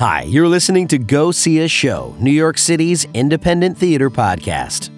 Hi, 0.00 0.22
you're 0.22 0.48
listening 0.48 0.88
to 0.88 0.98
Go 0.98 1.30
See 1.30 1.58
a 1.58 1.68
Show, 1.68 2.16
New 2.18 2.30
York 2.30 2.56
City's 2.56 3.06
independent 3.12 3.76
theater 3.76 4.08
podcast. 4.08 4.88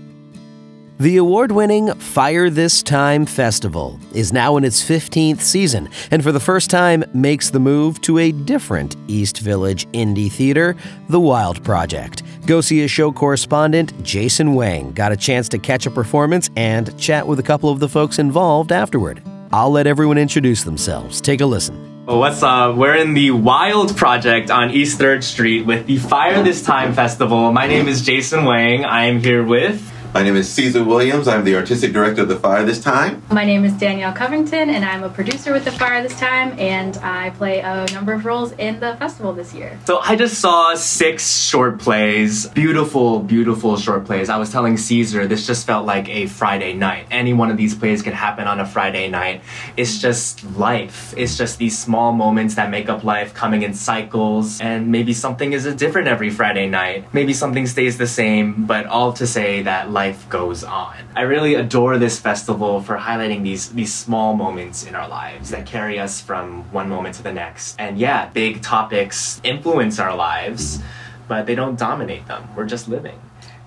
The 1.01 1.17
award 1.17 1.51
winning 1.51 1.93
Fire 1.95 2.49
This 2.49 2.85
Time 2.85 3.27
Festival 3.27 3.99
is 4.15 4.33
now 4.33 4.57
in 4.59 4.65
its 4.65 4.81
15th 4.81 5.41
season, 5.41 5.89
and 6.13 6.23
for 6.23 6.31
the 6.31 6.39
first 6.39 6.71
time 6.71 7.03
makes 7.13 7.51
the 7.51 7.59
move 7.59 8.01
to 8.03 8.19
a 8.19 8.31
different 8.31 8.95
East 9.09 9.39
Village 9.39 9.87
indie 9.87 10.31
theater, 10.31 10.77
The 11.09 11.19
Wild 11.19 11.65
Project. 11.65 12.23
Go 12.47 12.61
See 12.61 12.85
a 12.85 12.87
Show 12.87 13.11
correspondent 13.11 14.01
Jason 14.05 14.55
Wang 14.55 14.93
got 14.93 15.11
a 15.11 15.17
chance 15.17 15.49
to 15.49 15.59
catch 15.59 15.85
a 15.85 15.91
performance 15.91 16.49
and 16.55 16.97
chat 16.97 17.27
with 17.27 17.41
a 17.41 17.43
couple 17.43 17.71
of 17.71 17.81
the 17.81 17.89
folks 17.89 18.21
involved 18.21 18.71
afterward. 18.71 19.21
I'll 19.53 19.73
let 19.73 19.89
everyone 19.89 20.17
introduce 20.17 20.63
themselves. 20.63 21.21
Take 21.21 21.41
a 21.41 21.47
listen. 21.47 21.92
Oh, 22.09 22.19
what's 22.19 22.43
up? 22.43 22.75
We're 22.75 22.97
in 22.97 23.15
the 23.15 23.31
Wild 23.31 23.97
Project 23.97 24.51
on 24.51 24.73
East 24.73 24.99
3rd 24.99 25.23
Street 25.23 25.67
with 25.67 25.87
the 25.87 25.99
Fire 25.99 26.43
This 26.43 26.61
Time 26.61 26.95
Festival. 26.95 27.53
My 27.53 27.69
name 27.69 27.87
is 27.87 28.03
Jason 28.03 28.45
Wang. 28.45 28.85
I 28.85 29.05
am 29.05 29.23
here 29.23 29.45
with. 29.45 29.92
My 30.15 30.23
name 30.23 30.37
is 30.37 30.47
Cezar 30.47 30.85
Williams. 30.85 31.27
I'm 31.27 31.43
the 31.43 31.57
artistic 31.57 31.95
director 31.95 32.21
of 32.21 32.29
The 32.29 32.39
Fire 32.39 32.67
this 32.67 32.79
time. 32.79 33.23
My 33.31 33.47
name 33.47 33.65
is 33.65 33.73
Danielle 33.73 34.13
Covington, 34.13 34.69
and 34.69 34.85
I'm 34.85 35.05
a 35.05 35.09
producer 35.09 35.55
with 35.55 35.65
The 35.65 35.73
Fire 35.73 36.03
this 36.03 36.21
time, 36.21 36.55
and 36.59 36.99
I 36.99 37.31
play 37.31 37.61
a 37.61 37.87
number 37.95 38.13
of 38.13 38.27
roles 38.27 38.53
in 38.53 38.79
the 38.79 38.95
festival 38.97 39.33
this 39.33 39.55
year. 39.55 39.81
So 39.87 40.01
I 40.01 40.17
just 40.17 40.39
saw 40.39 40.75
six 40.75 41.41
short 41.41 41.79
plays. 41.79 42.47
Beautiful, 42.49 43.21
beautiful 43.21 43.79
short 43.79 44.05
plays. 44.05 44.29
I 44.29 44.37
was 44.37 44.53
telling 44.53 44.75
Cezar 44.75 45.27
this 45.27 45.47
just 45.47 45.67
felt 45.67 45.87
like 45.87 46.11
a 46.11 46.27
Friday 46.27 46.75
night. 46.75 47.07
Any 47.11 47.33
one 47.33 47.51
of 47.51 47.57
these 47.57 47.75
plays 47.75 48.03
could 48.03 48.13
happen 48.13 48.47
on 48.47 48.61
a 48.61 48.67
Friday 48.67 49.09
night. 49.09 49.41
It's 49.79 49.99
just 49.99 50.45
life. 50.59 51.15
It's 51.17 51.39
just 51.39 51.59
these 51.59 51.79
small 51.79 52.13
moments 52.13 52.57
that 52.57 52.69
make 52.69 52.91
up 52.91 53.03
life 53.03 53.33
coming 53.33 53.63
in 53.63 53.73
cycles, 53.73 54.61
and 54.61 54.93
maybe 54.93 55.15
something 55.15 55.55
is 55.55 55.65
different 55.75 56.07
every 56.07 56.29
Friday 56.29 56.69
night. 56.69 57.15
Maybe 57.15 57.33
something 57.33 57.67
stays 57.67 57.97
the 57.97 58.07
same, 58.07 58.67
but 58.67 58.85
all 58.85 59.15
to 59.15 59.27
say 59.27 59.63
that 59.63 59.91
life 59.91 60.02
life 60.03 60.29
goes 60.29 60.65
on. 60.65 60.97
I 61.15 61.23
really 61.23 61.55
adore 61.55 61.97
this 61.97 62.19
festival 62.19 62.83
for 62.83 62.97
highlighting 63.09 63.43
these 63.45 63.65
these 63.81 63.95
small 63.95 64.35
moments 64.35 64.79
in 64.89 64.95
our 65.01 65.09
lives 65.09 65.47
that 65.51 65.63
carry 65.75 65.97
us 66.07 66.21
from 66.29 66.47
one 66.79 66.89
moment 66.89 67.15
to 67.19 67.23
the 67.23 67.33
next. 67.33 67.77
And 67.79 67.93
yeah, 68.07 68.21
big 68.43 68.63
topics 68.63 69.41
influence 69.45 70.01
our 70.01 70.15
lives, 70.17 70.81
but 71.29 71.47
they 71.47 71.55
don't 71.55 71.79
dominate 71.79 72.27
them. 72.27 72.43
We're 72.57 72.73
just 72.77 72.89
living. 72.89 73.19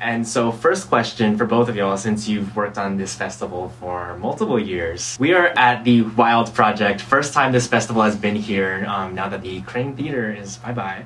And 0.02 0.28
so, 0.28 0.52
first 0.52 0.89
question 0.89 1.38
for 1.38 1.45
both 1.45 1.67
of 1.69 1.75
y'all, 1.78 1.97
since 1.97 2.28
you've 2.28 2.53
worked 2.53 2.78
on 2.78 2.97
this 2.97 3.16
festival 3.16 3.72
for 3.80 4.17
multiple 4.28 4.59
years, 4.59 5.16
we 5.19 5.31
are 5.33 5.47
at 5.56 5.86
the 5.88 6.02
Wild 6.22 6.53
Project. 6.53 7.00
First 7.00 7.33
time 7.33 7.53
this 7.53 7.67
festival 7.75 8.02
has 8.02 8.17
been 8.25 8.36
here. 8.36 8.86
Um, 8.94 9.16
now 9.16 9.30
that 9.30 9.41
the 9.41 9.61
Crane 9.61 9.95
Theater 9.95 10.36
is 10.41 10.58
bye 10.58 10.73
bye, 10.73 11.06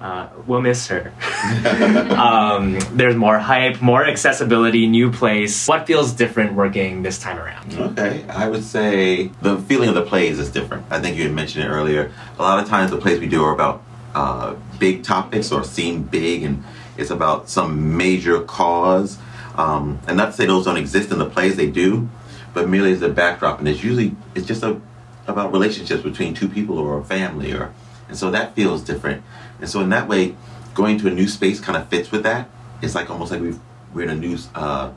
uh, 0.00 0.28
we'll 0.46 0.62
miss 0.62 0.86
her. 0.88 1.12
um, 2.16 2.78
there's 2.92 3.16
more 3.16 3.38
hype, 3.38 3.82
more 3.82 4.04
accessibility, 4.06 4.86
new 4.86 5.12
place. 5.12 5.68
What 5.68 5.86
feels 5.86 6.12
different 6.12 6.54
working 6.54 7.02
this 7.02 7.18
time 7.18 7.38
around? 7.38 7.74
Okay, 7.74 8.24
I 8.28 8.48
would 8.48 8.64
say 8.64 9.30
the 9.42 9.58
feeling 9.58 9.90
of 9.90 9.94
the 9.94 10.02
plays 10.02 10.38
is 10.38 10.50
different. 10.50 10.86
I 10.90 11.00
think 11.00 11.16
you 11.16 11.24
had 11.24 11.32
mentioned 11.32 11.64
it 11.64 11.68
earlier. 11.68 12.12
A 12.38 12.42
lot 12.42 12.62
of 12.62 12.68
times 12.68 12.90
the 12.90 12.98
plays 12.98 13.20
we 13.20 13.28
do 13.28 13.44
are 13.44 13.52
about 13.52 13.82
uh, 14.14 14.54
big 14.78 15.04
topics 15.04 15.52
or 15.52 15.62
seem 15.62 16.02
big 16.02 16.42
and 16.42 16.64
it's 16.96 17.10
about 17.10 17.48
some 17.48 17.96
major 17.96 18.42
cause. 18.42 19.18
Um, 19.56 20.00
and 20.06 20.16
not 20.16 20.26
to 20.26 20.32
say 20.32 20.46
those 20.46 20.64
don't 20.64 20.76
exist 20.76 21.10
in 21.10 21.18
the 21.18 21.28
plays, 21.28 21.56
they 21.56 21.70
do, 21.70 22.08
but 22.54 22.68
merely 22.68 22.92
as 22.92 23.02
a 23.02 23.08
backdrop. 23.08 23.58
And 23.58 23.68
it's 23.68 23.82
usually, 23.82 24.16
it's 24.34 24.46
just 24.46 24.62
a, 24.62 24.80
about 25.26 25.52
relationships 25.52 26.02
between 26.02 26.34
two 26.34 26.48
people 26.48 26.78
or 26.78 26.98
a 26.98 27.04
family 27.04 27.52
or 27.52 27.72
and 28.10 28.18
so 28.18 28.30
that 28.32 28.54
feels 28.56 28.82
different. 28.82 29.22
And 29.60 29.70
so 29.70 29.80
in 29.80 29.88
that 29.90 30.08
way, 30.08 30.34
going 30.74 30.98
to 30.98 31.06
a 31.06 31.10
new 31.10 31.28
space 31.28 31.60
kind 31.60 31.78
of 31.78 31.88
fits 31.88 32.10
with 32.10 32.24
that. 32.24 32.50
It's 32.82 32.94
like 32.94 33.08
almost 33.08 33.30
like 33.30 33.40
we've, 33.40 33.58
we're 33.94 34.02
in 34.02 34.10
a 34.10 34.14
new 34.14 34.36
uh, 34.54 34.90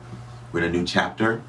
we're 0.52 0.64
in 0.64 0.70
a 0.70 0.72
new 0.72 0.84
chapter 0.84 1.42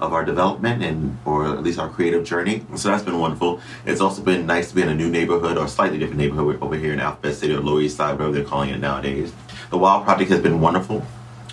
of 0.00 0.12
our 0.12 0.24
development 0.24 0.82
and 0.82 1.16
or 1.24 1.46
at 1.46 1.62
least 1.62 1.78
our 1.78 1.88
creative 1.88 2.24
journey. 2.24 2.64
So 2.76 2.88
that's 2.88 3.04
been 3.04 3.20
wonderful. 3.20 3.60
It's 3.86 4.00
also 4.00 4.20
been 4.20 4.46
nice 4.46 4.70
to 4.70 4.74
be 4.74 4.82
in 4.82 4.88
a 4.88 4.94
new 4.94 5.08
neighborhood 5.08 5.56
or 5.56 5.68
slightly 5.68 5.98
different 5.98 6.18
neighborhood 6.18 6.60
over 6.60 6.74
here 6.74 6.92
in 6.92 6.98
Alphabet 6.98 7.36
City 7.36 7.54
or 7.54 7.60
Lower 7.60 7.80
East 7.80 7.96
Side, 7.96 8.12
whatever 8.12 8.32
they're 8.32 8.44
calling 8.44 8.70
it 8.70 8.78
nowadays. 8.78 9.32
The 9.70 9.78
Wild 9.78 10.04
Project 10.04 10.30
has 10.30 10.40
been 10.40 10.60
wonderful. 10.60 11.06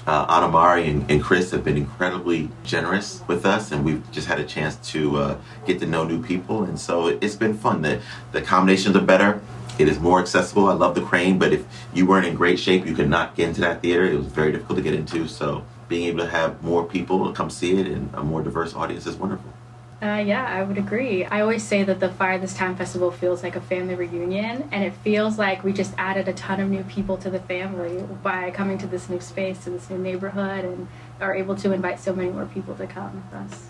Uh, 0.08 0.82
and, 0.84 1.12
and, 1.12 1.22
Chris 1.22 1.52
have 1.52 1.64
been 1.64 1.78
incredibly 1.78 2.50
generous 2.64 3.22
with 3.28 3.46
us, 3.46 3.72
and 3.72 3.86
we've 3.86 4.12
just 4.12 4.28
had 4.28 4.40
a 4.40 4.44
chance 4.44 4.76
to 4.92 5.18
uh, 5.18 5.38
get 5.68 5.80
to 5.82 5.86
know 5.86 6.04
new 6.04 6.24
people, 6.24 6.64
and 6.64 6.80
so 6.80 7.08
it, 7.08 7.22
has 7.22 7.36
been 7.36 7.56
fun. 7.56 7.84
The 7.84 8.02
the 8.32 8.42
combinations 8.42 8.96
are 8.96 9.02
better. 9.02 9.40
It 9.80 9.88
is 9.88 9.98
more 9.98 10.20
accessible. 10.20 10.68
I 10.68 10.74
love 10.74 10.94
the 10.94 11.02
crane, 11.02 11.40
but 11.40 11.54
if 11.54 11.66
you 11.94 12.06
weren't 12.06 12.28
in 12.28 12.36
great 12.36 12.60
shape, 12.60 12.86
you 12.86 12.94
could 12.94 13.10
not 13.10 13.36
get 13.36 13.48
into 13.48 13.62
that 13.62 13.82
theater. 13.82 14.04
It 14.04 14.18
was 14.18 14.28
very 14.28 14.52
difficult 14.52 14.78
to 14.78 14.84
get 14.84 14.94
into. 14.94 15.28
So 15.30 15.64
being 15.88 16.06
able 16.08 16.20
to 16.20 16.30
have 16.30 16.62
more 16.62 16.84
people 16.84 17.32
come 17.32 17.50
see 17.50 17.80
it 17.80 17.88
and 17.88 18.14
a 18.14 18.22
more 18.22 18.44
diverse 18.44 18.76
audience 18.76 19.08
is 19.08 19.16
wonderful. 19.16 19.54
Uh, 20.02 20.24
yeah, 20.26 20.46
I 20.46 20.64
would 20.64 20.78
agree. 20.78 21.26
I 21.26 21.42
always 21.42 21.64
say 21.64 21.84
that 21.84 22.00
the 22.00 22.10
Fire 22.10 22.38
This 22.38 22.54
Time 22.54 22.76
Festival 22.76 23.12
feels 23.12 23.44
like 23.44 23.58
a 23.58 23.62
family 23.62 23.96
reunion, 23.96 24.70
and 24.72 24.82
it 24.82 24.94
feels 24.94 25.38
like 25.38 25.62
we 25.64 25.74
just 25.74 25.94
added 25.98 26.30
a 26.30 26.34
ton 26.34 26.62
of 26.62 26.70
new 26.70 26.84
people 26.84 27.18
to 27.18 27.30
the 27.30 27.40
family 27.40 28.04
by 28.24 28.52
coming 28.52 28.78
to 28.78 28.88
this 28.88 29.10
new 29.10 29.20
space, 29.20 29.66
to 29.66 29.72
this 29.72 29.90
new 29.90 29.98
neighborhood, 29.98 30.64
and 30.64 30.88
are 31.20 31.36
able 31.36 31.56
to 31.58 31.74
invite 31.74 32.00
so 32.00 32.14
many 32.14 32.30
more 32.30 32.46
people 32.46 32.76
to 32.76 32.88
come 32.88 33.24
with 33.30 33.52
us. 33.52 33.69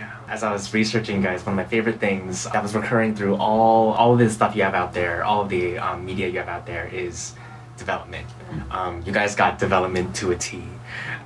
Yeah. 0.00 0.16
As 0.28 0.42
I 0.42 0.50
was 0.50 0.72
researching, 0.72 1.20
guys, 1.20 1.44
one 1.44 1.52
of 1.52 1.56
my 1.56 1.66
favorite 1.68 2.00
things 2.00 2.44
that 2.44 2.62
was 2.62 2.74
recurring 2.74 3.14
through 3.14 3.36
all 3.36 3.92
all 3.92 4.14
of 4.14 4.18
the 4.18 4.30
stuff 4.30 4.56
you 4.56 4.62
have 4.62 4.72
out 4.74 4.94
there, 4.94 5.22
all 5.22 5.42
of 5.42 5.50
the 5.50 5.78
um, 5.78 6.06
media 6.06 6.26
you 6.26 6.38
have 6.38 6.48
out 6.48 6.64
there, 6.64 6.86
is 6.86 7.34
development. 7.76 8.26
Um, 8.70 9.02
you 9.04 9.12
guys 9.12 9.34
got 9.34 9.58
development 9.58 10.16
to 10.16 10.30
a 10.30 10.36
T. 10.36 10.64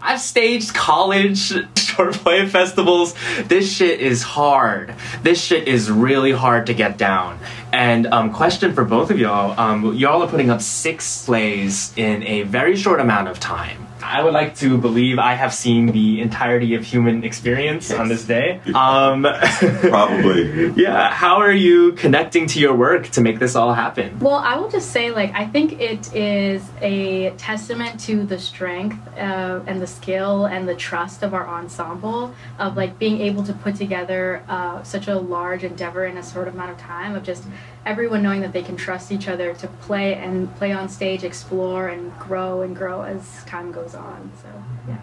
I've 0.03 0.21
staged 0.21 0.75
college 0.75 1.39
short 1.79 2.15
play 2.15 2.49
festivals. 2.49 3.15
This 3.45 3.73
shit 3.73 4.01
is 4.01 4.25
hard. 4.25 4.93
This 5.23 5.41
shit 5.41 5.69
is 5.69 5.89
really 5.89 6.33
hard 6.33 6.67
to 6.67 6.75
get 6.75 6.99
down. 6.99 7.39
And 7.73 8.09
um, 8.09 8.33
question 8.33 8.75
for 8.75 8.85
both 8.85 9.13
of 9.13 9.21
y'all: 9.21 9.55
um, 9.57 9.95
Y'all 9.95 10.21
are 10.21 10.29
putting 10.29 10.51
up 10.51 10.61
six 10.61 11.25
plays 11.25 11.93
in 11.97 12.25
a 12.25 12.43
very 12.43 12.75
short 12.75 12.99
amount 12.99 13.29
of 13.29 13.39
time. 13.39 13.84
I 14.03 14.23
would 14.23 14.35
like 14.35 14.57
to 14.57 14.79
believe 14.79 15.19
I 15.19 15.35
have 15.35 15.55
seen 15.55 15.87
the 15.87 16.21
entirety 16.21 16.75
of 16.75 16.85
human 16.85 17.25
experience 17.25 17.91
yes. 17.91 17.99
on 17.99 18.09
this 18.09 18.25
day. 18.25 18.61
Um, 18.75 19.23
Probably. 19.81 20.71
yeah. 20.77 21.11
How 21.11 21.37
are 21.37 21.53
you 21.53 21.93
connecting 21.93 22.47
to 22.49 22.61
your 22.61 22.75
work 22.75 23.09
to 23.11 23.21
make 23.21 23.39
this 23.39 23.55
all 23.57 23.73
happen? 23.73 24.19
Well, 24.21 24.37
I 24.37 24.57
will 24.57 24.69
just 24.69 24.91
say, 24.91 25.11
like, 25.11 25.33
I 25.35 25.47
think 25.47 25.81
it 25.81 26.15
is 26.15 26.63
a 26.81 27.31
testament 27.37 28.01
to 28.01 28.25
the 28.25 28.39
strength 28.39 28.99
uh, 29.17 29.61
and 29.67 29.81
the 29.81 29.87
skill 29.87 30.47
and 30.47 30.69
the 30.69 30.75
trust 30.75 31.23
of 31.23 31.35
our 31.35 31.47
ensemble 31.47 32.35
of 32.59 32.77
like 32.77 32.99
being 32.99 33.21
able 33.21 33.43
to 33.45 33.53
put 33.53 33.77
together 33.77 34.43
uh, 34.49 34.83
such 34.83 35.09
a 35.09 35.15
large 35.15 35.65
endeavor 35.65 36.05
in 36.05 36.17
a 36.19 36.23
short 36.23 36.49
amount 36.49 36.71
of 36.71 36.79
time 36.79 37.15
of 37.15 37.23
just 37.23 37.45
everyone 37.87 38.23
knowing 38.23 38.41
that 38.41 38.53
they 38.53 38.63
can 38.63 38.77
trust 38.77 39.13
each 39.13 39.29
other 39.29 39.55
to 39.55 39.67
play 39.67 40.15
and 40.15 40.55
play 40.57 40.73
on 40.73 40.89
stage, 40.89 41.23
explore 41.23 41.89
and 41.89 42.17
grow 42.19 42.63
and 42.63 42.75
grow 42.75 43.03
as 43.03 43.45
time 43.45 43.73
goes 43.73 43.84
on. 43.95 44.33
So 44.41 44.49
yeah. 44.89 44.99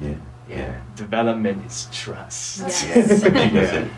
Yeah. 0.00 0.16
Yeah, 0.48 0.80
development 0.94 1.66
is 1.66 1.88
trust. 1.90 2.60
Yes. 2.60 3.20
That's 3.22 3.72
it. 3.72 3.88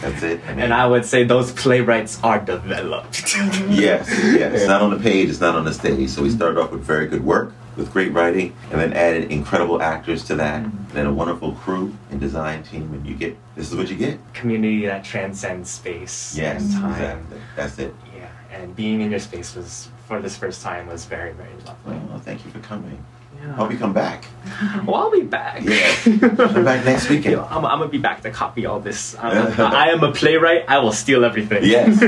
That's 0.00 0.22
it. 0.22 0.40
I 0.46 0.50
mean, 0.50 0.60
and 0.60 0.74
I 0.74 0.86
would 0.86 1.04
say 1.04 1.24
those 1.24 1.50
playwrights 1.50 2.22
are 2.22 2.38
developed. 2.38 3.24
Mm-hmm. 3.46 3.72
yes, 3.72 4.08
yes. 4.08 4.54
It's 4.54 4.66
not 4.66 4.82
on 4.82 4.90
the 4.90 4.98
page, 4.98 5.28
it's 5.28 5.40
not 5.40 5.54
on 5.56 5.64
the 5.64 5.74
stage. 5.74 6.08
So 6.08 6.22
we 6.22 6.30
started 6.30 6.58
off 6.58 6.70
with 6.70 6.80
very 6.80 7.06
good 7.06 7.24
work, 7.24 7.52
with 7.76 7.92
great 7.92 8.12
writing, 8.12 8.56
and 8.70 8.80
then 8.80 8.92
added 8.92 9.30
incredible 9.30 9.82
actors 9.82 10.24
to 10.24 10.36
that, 10.36 10.62
mm-hmm. 10.62 10.76
and 10.76 10.90
then 10.90 11.06
a 11.06 11.12
wonderful 11.12 11.52
crew 11.52 11.94
and 12.10 12.18
design 12.18 12.62
team, 12.62 12.94
and 12.94 13.06
you 13.06 13.14
get 13.14 13.36
this 13.54 13.70
is 13.70 13.76
what 13.76 13.90
you 13.90 13.96
get. 13.96 14.18
Community 14.32 14.86
that 14.86 15.04
transcends 15.04 15.70
space 15.70 16.36
yes, 16.36 16.62
and 16.62 16.72
time. 16.72 16.92
Exactly. 16.92 17.38
That's 17.56 17.78
it. 17.78 17.94
Yeah, 18.16 18.30
and 18.50 18.74
being 18.74 19.00
in 19.00 19.10
your 19.10 19.20
space 19.20 19.54
was 19.54 19.90
for 20.06 20.20
this 20.20 20.36
first 20.36 20.62
time 20.62 20.86
was 20.86 21.04
very, 21.04 21.32
very 21.32 21.54
lovely. 21.66 21.98
Well, 22.08 22.20
thank 22.20 22.44
you 22.44 22.50
for 22.50 22.60
coming. 22.60 23.04
Yeah. 23.40 23.52
Hope 23.54 23.70
you 23.70 23.78
come 23.78 23.92
back. 23.92 24.24
well, 24.86 24.96
I'll 24.96 25.10
be 25.10 25.22
back. 25.22 25.62
Yeah, 25.62 25.94
come 26.02 26.64
back 26.64 26.84
next 26.84 27.08
weekend. 27.10 27.36
Know, 27.36 27.44
I'm, 27.44 27.64
I'm, 27.64 27.78
gonna 27.78 27.88
be 27.90 27.98
back 27.98 28.22
to 28.22 28.30
copy 28.30 28.64
all 28.64 28.80
this. 28.80 29.14
I 29.18 29.90
am 29.90 30.02
a 30.02 30.12
playwright. 30.12 30.64
I 30.68 30.78
will 30.78 30.92
steal 30.92 31.24
everything. 31.24 31.64
Yes, 31.64 31.98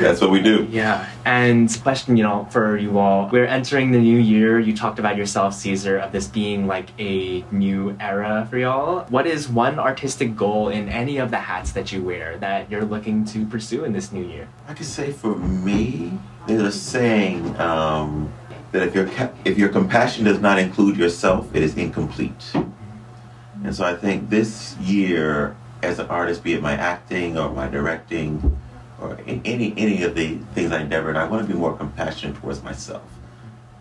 that's 0.00 0.20
what 0.20 0.30
we 0.30 0.40
do. 0.40 0.68
Yeah. 0.70 1.08
And 1.24 1.74
question, 1.82 2.16
you 2.16 2.22
know, 2.22 2.46
for 2.50 2.76
you 2.76 2.98
all, 2.98 3.28
we're 3.30 3.46
entering 3.46 3.90
the 3.90 3.98
new 3.98 4.18
year. 4.18 4.58
You 4.60 4.76
talked 4.76 4.98
about 4.98 5.16
yourself, 5.16 5.54
Cezar, 5.54 6.00
of 6.00 6.12
this 6.12 6.26
being 6.26 6.66
like 6.66 6.88
a 6.98 7.44
new 7.50 7.96
era 7.98 8.46
for 8.50 8.58
y'all. 8.58 9.04
What 9.08 9.26
is 9.26 9.48
one 9.48 9.78
artistic 9.78 10.36
goal 10.36 10.68
in 10.68 10.88
any 10.88 11.18
of 11.18 11.30
the 11.30 11.38
hats 11.38 11.72
that 11.72 11.92
you 11.92 12.02
wear 12.02 12.36
that 12.38 12.70
you're 12.70 12.84
looking 12.84 13.24
to 13.26 13.46
pursue 13.46 13.84
in 13.84 13.92
this 13.92 14.12
new 14.12 14.24
year? 14.24 14.48
I 14.68 14.74
could 14.74 14.86
say 14.86 15.12
for 15.12 15.36
me, 15.36 16.18
there's 16.46 16.62
a 16.62 16.72
saying. 16.72 17.58
Um, 17.58 18.32
that 18.72 18.82
if 18.82 18.94
your 18.94 19.08
if 19.44 19.58
your 19.58 19.68
compassion 19.68 20.24
does 20.24 20.40
not 20.40 20.58
include 20.58 20.96
yourself, 20.96 21.54
it 21.54 21.62
is 21.62 21.76
incomplete. 21.76 22.52
And 23.64 23.74
so 23.74 23.84
I 23.84 23.94
think 23.94 24.28
this 24.28 24.76
year, 24.78 25.54
as 25.82 25.98
an 25.98 26.06
artist, 26.08 26.42
be 26.42 26.54
it 26.54 26.62
my 26.62 26.72
acting 26.72 27.38
or 27.38 27.50
my 27.50 27.68
directing 27.68 28.58
or 29.00 29.18
any 29.26 29.74
any 29.76 30.02
of 30.02 30.14
the 30.14 30.38
things 30.54 30.72
I 30.72 30.80
endeavored, 30.80 31.16
I 31.16 31.28
want 31.28 31.46
to 31.46 31.52
be 31.52 31.58
more 31.58 31.76
compassionate 31.76 32.36
towards 32.36 32.62
myself. 32.62 33.04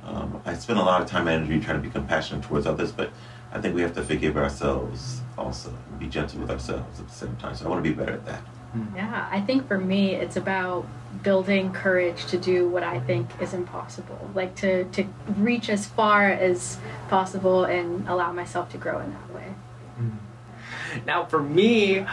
Um, 0.03 0.41
I 0.45 0.53
spend 0.55 0.77
a 0.77 0.83
lot 0.83 1.01
of 1.01 1.07
time 1.07 1.27
and 1.27 1.43
energy 1.43 1.63
trying 1.63 1.81
to 1.81 1.83
be 1.83 1.89
compassionate 1.89 2.43
towards 2.43 2.67
others, 2.67 2.91
but 2.91 3.11
I 3.53 3.61
think 3.61 3.75
we 3.75 3.81
have 3.81 3.93
to 3.95 4.03
forgive 4.03 4.35
ourselves 4.35 5.21
also 5.37 5.69
and 5.69 5.99
be 5.99 6.07
gentle 6.07 6.39
with 6.41 6.51
ourselves 6.51 6.99
at 6.99 7.07
the 7.07 7.13
same 7.13 7.35
time. 7.37 7.55
So 7.55 7.65
I 7.65 7.69
want 7.69 7.83
to 7.83 7.89
be 7.89 7.95
better 7.95 8.13
at 8.13 8.25
that. 8.25 8.43
Mm-hmm. 8.75 8.95
Yeah, 8.95 9.27
I 9.29 9.41
think 9.41 9.67
for 9.67 9.77
me, 9.77 10.15
it's 10.15 10.37
about 10.37 10.87
building 11.23 11.73
courage 11.73 12.25
to 12.27 12.37
do 12.37 12.67
what 12.69 12.83
I 12.83 12.99
think 12.99 13.29
is 13.41 13.53
impossible, 13.53 14.31
like 14.33 14.55
to, 14.57 14.85
to 14.85 15.05
reach 15.37 15.69
as 15.69 15.85
far 15.85 16.29
as 16.29 16.77
possible 17.09 17.65
and 17.65 18.07
allow 18.07 18.31
myself 18.31 18.69
to 18.71 18.77
grow 18.77 18.99
in 18.99 19.11
that 19.11 19.33
way. 19.33 19.53
Mm-hmm. 19.99 21.05
Now, 21.05 21.25
for 21.25 21.41
me, 21.41 22.05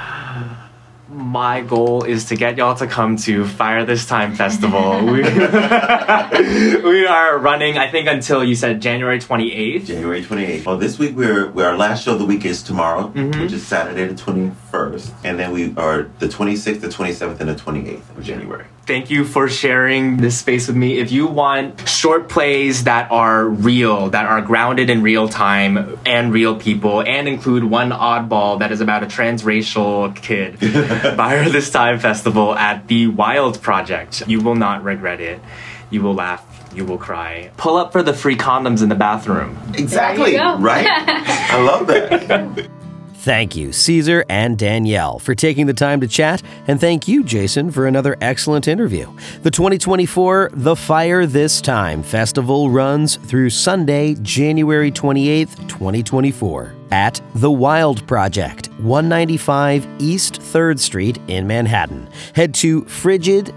my 1.11 1.63
goal 1.63 2.05
is 2.05 2.27
to 2.27 2.37
get 2.37 2.57
y'all 2.59 2.75
to 2.77 2.87
come 2.87 3.17
to 3.17 3.47
Fire 3.47 3.85
This 3.85 4.05
Time 4.07 4.35
Festival. 4.35 5.01
we, 5.07 5.23
we 6.83 7.07
are 7.07 7.39
running, 7.39 7.79
I 7.79 7.91
think, 7.91 8.09
until 8.09 8.45
you 8.45 8.55
said 8.55 8.81
January 8.83 9.19
28th. 9.19 9.87
January 9.87 10.23
28th. 10.23 10.67
Well, 10.67 10.77
this 10.77 10.99
week 10.99 11.17
we're, 11.17 11.49
we're 11.51 11.67
our 11.69 11.77
last 11.77 12.05
show 12.05 12.13
of 12.13 12.19
the 12.19 12.27
week 12.27 12.45
is 12.45 12.63
tomorrow, 12.63 13.09
Mhm. 13.15 13.41
which 13.41 13.53
is 13.53 13.67
Saturday 13.67 14.05
the 14.07 14.15
21st, 14.15 15.13
and 15.25 15.39
then 15.39 15.53
we 15.53 15.75
are 15.77 16.09
the 16.19 16.29
26th, 16.29 16.81
the 16.81 16.89
27th, 16.89 17.41
and 17.41 17.49
the 17.49 17.55
28th 17.55 18.17
of 18.17 18.23
January. 18.23 18.65
Thank 18.89 19.11
you 19.11 19.27
for 19.27 19.51
sharing 19.51 20.17
this 20.17 20.39
space 20.39 20.67
with 20.67 20.75
me. 20.75 20.99
If 20.99 21.13
you 21.13 21.27
want 21.27 21.87
short 21.87 22.31
plays 22.31 22.85
that 22.85 23.11
are 23.11 23.47
real, 23.47 24.09
that 24.09 24.25
are 24.25 24.41
grounded 24.41 24.89
in 24.89 25.03
real 25.03 25.29
time 25.29 25.99
and 26.07 26.33
real 26.33 26.59
people, 26.59 27.03
and 27.03 27.29
include 27.29 27.65
one 27.65 27.91
oddball 27.91 28.61
that 28.61 28.73
is 28.73 28.81
about 28.81 29.03
a 29.03 29.07
transracial 29.07 30.17
kid, 30.17 30.59
Fire 31.19 31.51
This 31.51 31.71
Time 31.71 31.99
Festival 31.99 32.55
at 32.55 32.89
the 32.89 33.09
Wild 33.09 33.61
Project. 33.61 34.27
You 34.27 34.41
will 34.41 34.55
not 34.55 34.83
regret 34.83 35.21
it. 35.21 35.43
You 35.91 36.01
will 36.01 36.15
laugh. 36.15 36.43
You 36.75 36.87
will 36.87 36.97
cry. 36.97 37.51
Pull 37.59 37.77
up 37.77 37.93
for 37.93 38.03
the 38.03 38.15
free 38.15 38.37
condoms 38.37 38.83
in 38.83 38.89
the 38.89 38.95
bathroom. 38.95 39.59
Exactly, 39.75 40.35
right? 40.39 40.87
I 40.89 41.63
love 41.63 41.87
that. 41.89 42.71
Thank 43.19 43.57
you, 43.57 43.71
Cezar 43.71 44.25
and 44.29 44.57
Danielle, 44.57 45.19
for 45.19 45.35
taking 45.35 45.67
the 45.67 45.75
time 45.75 46.01
to 46.03 46.07
chat, 46.07 46.41
and 46.69 46.81
thank 46.81 47.09
you, 47.09 47.25
Jason, 47.25 47.73
for 47.73 47.89
another 47.89 48.17
excellent 48.21 48.69
interview. 48.69 49.13
The 49.43 49.51
2024 49.51 50.51
The 50.55 50.77
Fire 50.77 51.27
This 51.27 51.61
Time 51.61 52.05
Festival 52.05 52.71
runs 52.71 53.17
through 53.17 53.51
Sunday, 53.51 54.15
January 54.23 54.93
28th, 54.93 55.57
2024, 55.69 56.77
at 56.93 57.21
The 57.35 57.51
Wild 57.51 58.07
Project, 58.07 58.69
195 58.79 59.89
East 59.99 60.41
3rd 60.41 60.79
Street 60.79 61.19
in 61.27 61.45
Manhattan. 61.45 62.09
Head 62.37 62.55
to 62.55 62.85
frigid.nyc 62.85 63.53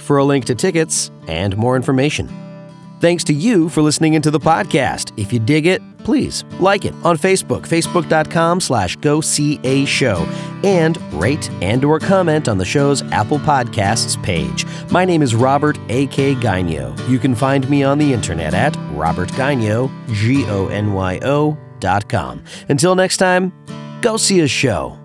for 0.00 0.18
a 0.18 0.24
link 0.24 0.44
to 0.44 0.54
tickets 0.54 1.10
and 1.26 1.56
more 1.56 1.74
information. 1.74 2.45
Thanks 2.98 3.24
to 3.24 3.34
you 3.34 3.68
for 3.68 3.82
listening 3.82 4.14
into 4.14 4.30
the 4.30 4.40
podcast. 4.40 5.12
If 5.18 5.32
you 5.32 5.38
dig 5.38 5.66
it, 5.66 5.82
please 5.98 6.44
like 6.60 6.84
it 6.84 6.94
on 7.04 7.18
Facebook, 7.18 7.62
facebook.com 7.62 8.60
slash 8.60 8.96
go 8.96 9.20
see 9.20 9.60
a 9.64 9.84
show, 9.84 10.26
and 10.64 10.96
rate 11.12 11.50
and 11.60 11.84
or 11.84 11.98
comment 11.98 12.48
on 12.48 12.56
the 12.56 12.64
show's 12.64 13.02
Apple 13.12 13.38
Podcasts 13.38 14.20
page. 14.22 14.64
My 14.90 15.04
name 15.04 15.20
is 15.20 15.34
Robert 15.34 15.78
A.K. 15.88 16.36
Gonyo. 16.36 16.96
You 17.08 17.18
can 17.18 17.34
find 17.34 17.68
me 17.68 17.82
on 17.82 17.98
the 17.98 18.12
internet 18.12 18.54
at 18.54 18.72
robertgonyo, 18.94 19.90
G-O-N-Y-O 20.14 21.58
dot 21.80 22.08
com. 22.08 22.44
Until 22.70 22.94
next 22.94 23.18
time, 23.18 23.52
go 24.00 24.16
see 24.16 24.40
a 24.40 24.48
show. 24.48 24.98